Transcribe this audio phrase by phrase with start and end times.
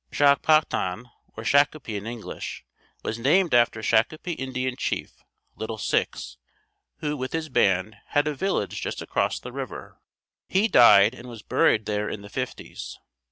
[0.11, 2.65] Shah kpa dan, or Shakopee in English,
[3.03, 5.23] was named after Shakopee Indian Chief,
[5.55, 6.37] (Little Six),
[7.01, 10.01] who with his band, had a village just across the river.
[10.49, 12.97] He died and was buried there in the fifties.